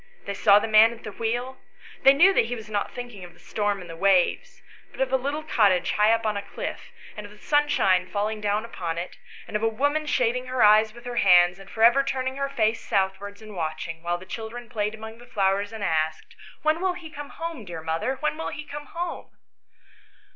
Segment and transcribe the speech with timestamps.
[0.25, 1.59] They saw the man at the wheel
[2.01, 5.13] They knew that he was not thinking of the storm and the waves, but of
[5.13, 8.97] a little cottage high up upon a cliff, and of the sunshine falling down upon
[8.97, 9.17] it,
[9.47, 12.49] and of a woman shading her eyes with her hands and for ever turning her
[12.49, 16.81] face southwards and watching, while the chil dren played among the flowers and asked," When
[16.81, 18.15] will he come home, dear mother?
[18.21, 19.29] when will he come home